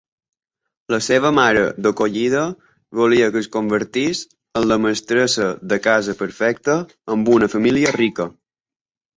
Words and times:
La 0.93 0.97
seva 1.07 1.29
mare 1.39 1.65
d'acollida 1.87 2.41
volia 3.01 3.27
que 3.35 3.43
es 3.45 3.49
convertís 3.57 4.23
en 4.63 4.67
la 4.73 4.79
mestressa 4.87 5.53
de 5.75 5.81
casa 5.91 6.19
perfecta 6.23 6.79
amb 7.17 7.31
una 7.37 7.53
família 7.57 7.97
rica. 8.03 8.31